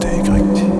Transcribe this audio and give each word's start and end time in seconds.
Dégrétis. 0.00 0.72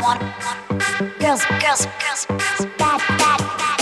want 0.00 0.20
girls, 1.28 1.44
girls, 1.60 1.86
girls, 2.00 2.26
girls, 2.26 2.66
bad, 2.78 3.00
bad, 3.20 3.40
bad. 3.58 3.78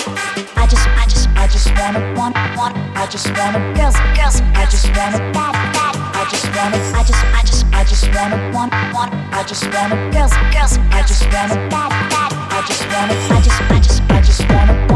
I 0.57 0.67
just, 0.69 0.88
I 0.88 1.05
just, 1.09 1.29
I 1.37 1.47
just 1.47 1.69
wanna 1.79 2.00
want, 2.19 2.35
want. 2.57 2.76
I 2.97 3.07
just 3.07 3.29
wanna 3.37 3.61
girls, 3.75 3.97
girls. 4.17 4.41
I 4.55 4.67
just 4.67 4.87
wanna 4.97 5.19
bad, 5.33 5.55
bad. 5.75 5.95
I 6.17 6.26
just 6.31 6.47
wanna, 6.57 6.79
I 6.99 7.03
just, 7.05 7.25
I 7.38 7.43
just, 7.45 7.67
I 7.73 7.85
just 7.85 8.07
wanna 8.15 8.38
want, 8.55 8.73
want. 8.93 9.12
I 9.33 9.43
just 9.47 9.65
wanna 9.73 9.97
girls, 10.11 10.33
girls. 10.53 10.79
I 10.91 11.03
just 11.07 11.25
wanna 11.33 11.57
bad, 11.71 11.91
bad. 12.11 12.33
I 12.50 12.65
just 12.67 12.85
wanna, 12.91 13.15
I 13.15 13.41
just, 13.41 13.61
I 13.62 13.79
just, 13.81 14.03
I 14.11 14.21
just 14.23 14.49
wanna. 14.49 14.87
Want, 14.93 14.96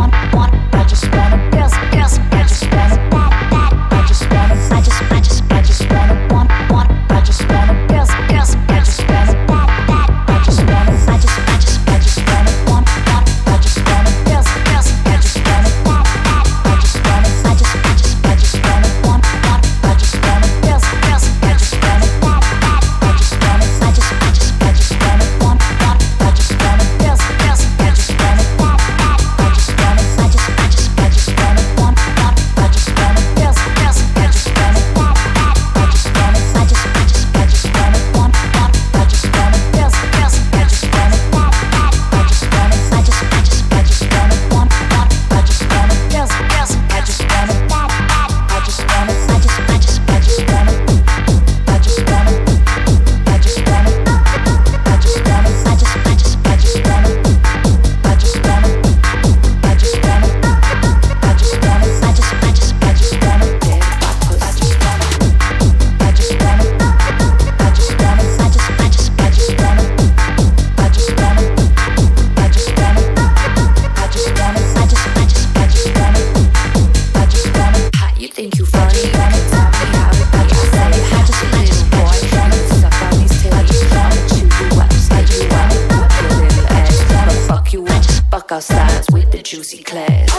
rock 88.51 88.53
our 88.53 88.61
styles 88.61 89.07
with 89.13 89.31
the 89.31 89.43
juicy 89.43 89.83
class. 89.83 90.30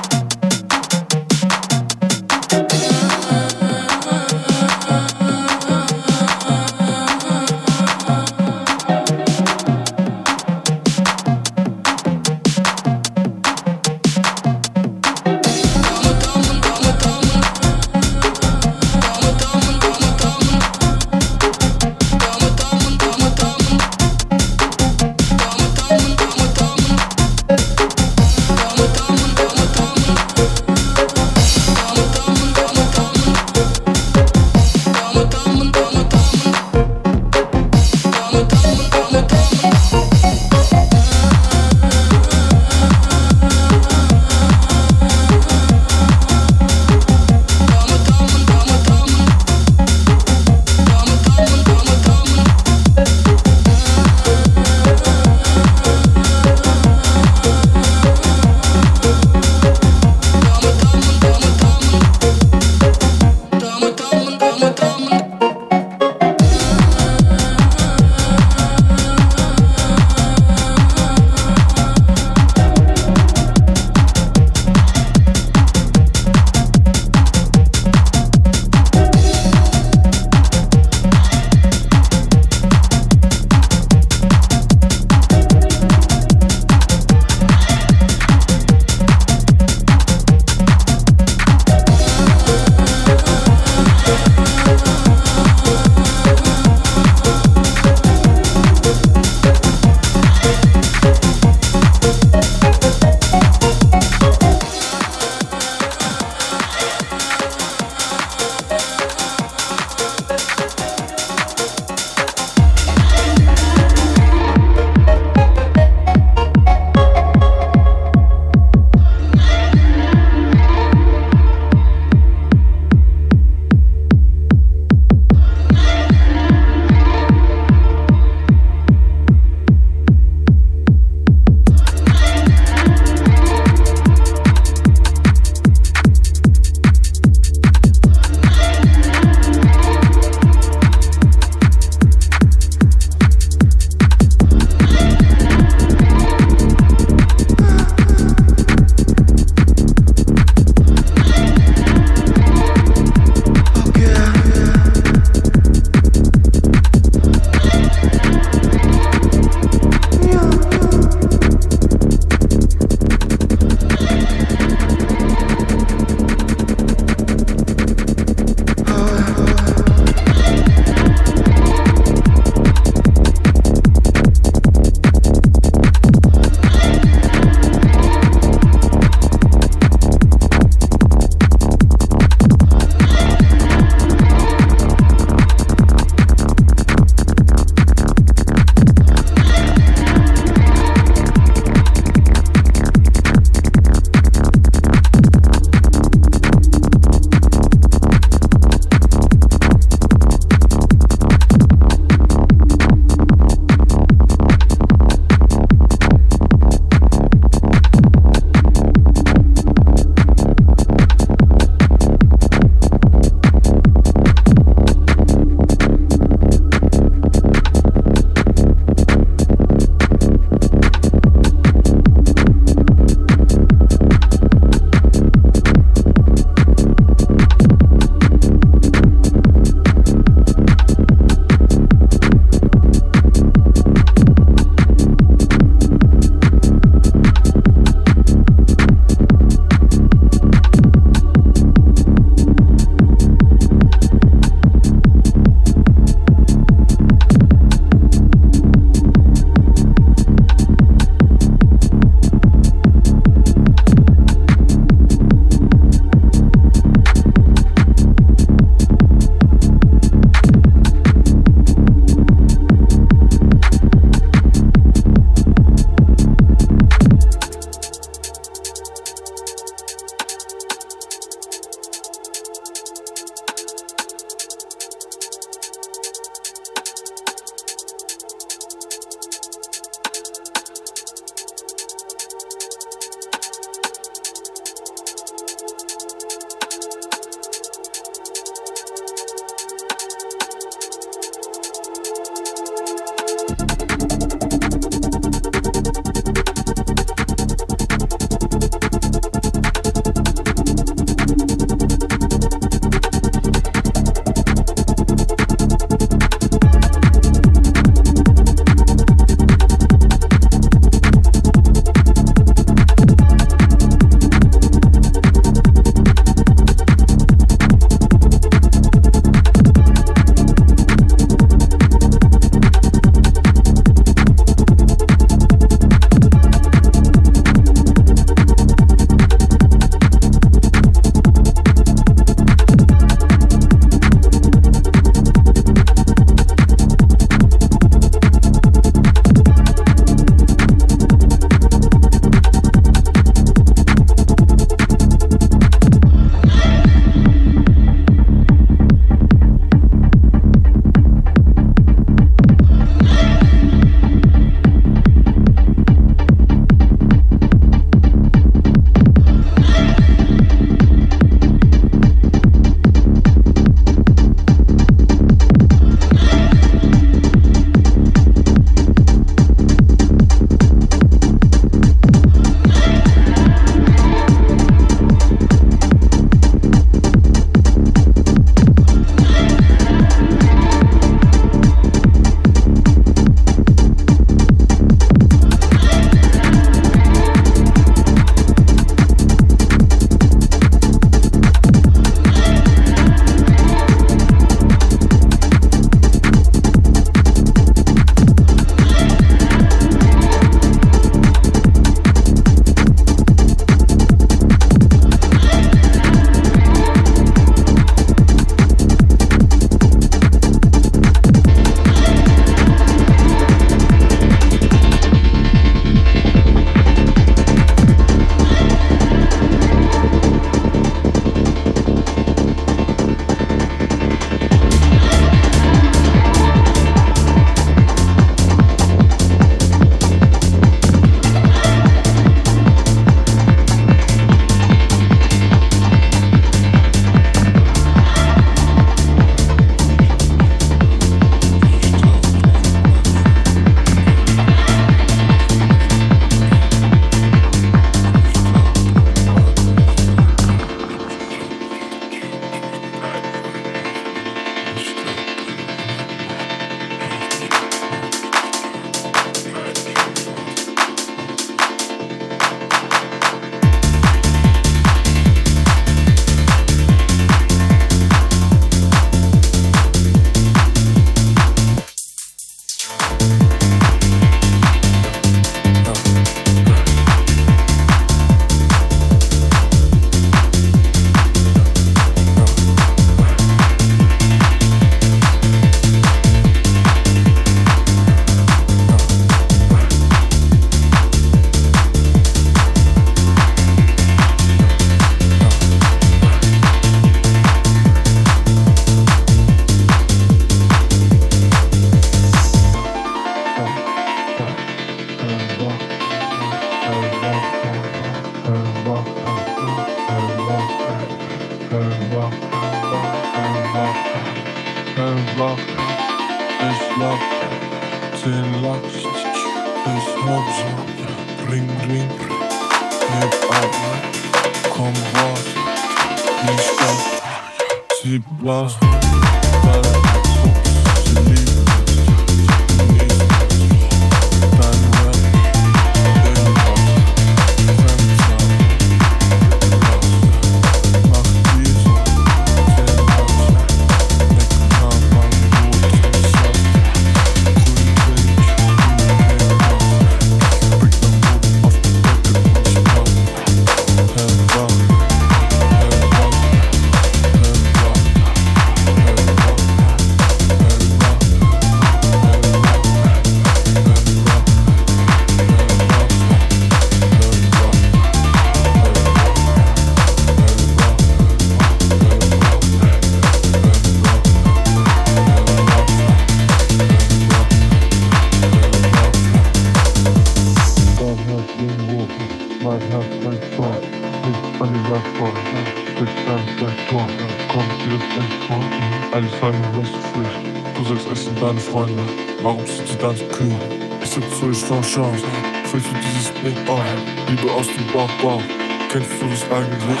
Eines 589.14 589.30
Tages 589.38 589.60
wirst 589.74 589.92
du 589.94 589.98
Pflicht. 590.00 590.76
Du 590.76 590.84
sagst, 590.84 591.06
es 591.12 591.24
sind 591.26 591.40
deine 591.40 591.60
Freunde. 591.60 592.02
Warum 592.42 592.66
sind 592.66 592.88
sie 592.88 592.98
dann 592.98 593.16
so 593.16 593.24
kühl? 593.26 593.54
Ich 594.02 594.10
sag 594.10 594.24
so, 594.24 594.50
ich 594.50 594.58
schau 594.58 594.80
Chance. 594.80 595.22
Fühlst 595.66 595.86
du 595.86 595.94
dieses 596.00 596.30
Bild 596.42 596.68
auf? 596.68 596.82
Liebe 597.28 597.48
aus 597.52 597.68
dem 597.68 597.86
Bauch, 597.92 598.10
Bauch. 598.20 598.42
Kennst 598.90 599.10
du 599.22 599.28
das 599.28 599.44
eigentlich? 599.52 600.00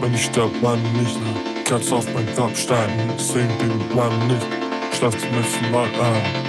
Wenn 0.00 0.14
ich 0.14 0.24
sterb, 0.24 0.50
meine 0.62 0.80
nicht. 0.98 1.18
Kerze 1.66 1.94
auf 1.94 2.06
mein 2.14 2.26
Grab 2.34 2.56
steigen. 2.56 3.12
Deswegen, 3.18 3.48
Baby, 3.58 3.84
bleiben 3.92 4.28
nicht. 4.28 4.46
Schlaf 4.96 5.14
zum 5.18 5.28
letzten 5.36 5.70
Mal 5.70 5.84
ein. 6.00 6.43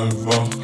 raiva. 0.00 0.59